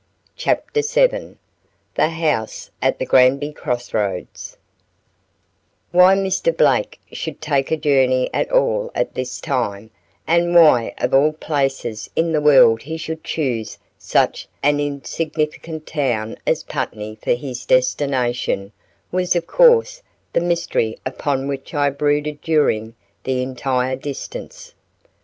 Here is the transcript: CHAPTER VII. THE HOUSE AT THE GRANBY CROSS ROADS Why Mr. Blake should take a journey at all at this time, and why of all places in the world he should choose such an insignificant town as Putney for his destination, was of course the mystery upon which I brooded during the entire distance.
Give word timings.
CHAPTER 0.35 0.81
VII. 0.81 1.35
THE 1.93 2.09
HOUSE 2.09 2.71
AT 2.81 2.97
THE 2.97 3.05
GRANBY 3.05 3.53
CROSS 3.53 3.93
ROADS 3.93 4.57
Why 5.91 6.15
Mr. 6.15 6.57
Blake 6.57 6.99
should 7.11 7.39
take 7.39 7.69
a 7.69 7.77
journey 7.77 8.27
at 8.33 8.51
all 8.51 8.89
at 8.95 9.13
this 9.13 9.39
time, 9.39 9.91
and 10.25 10.55
why 10.55 10.95
of 10.97 11.13
all 11.13 11.33
places 11.33 12.09
in 12.15 12.31
the 12.31 12.41
world 12.41 12.81
he 12.81 12.97
should 12.97 13.23
choose 13.23 13.77
such 13.99 14.47
an 14.63 14.79
insignificant 14.79 15.85
town 15.85 16.35
as 16.47 16.63
Putney 16.63 17.19
for 17.21 17.33
his 17.35 17.63
destination, 17.67 18.71
was 19.11 19.35
of 19.35 19.45
course 19.45 20.01
the 20.33 20.41
mystery 20.41 20.97
upon 21.05 21.47
which 21.47 21.75
I 21.75 21.91
brooded 21.91 22.41
during 22.41 22.95
the 23.23 23.43
entire 23.43 23.95
distance. 23.97 24.73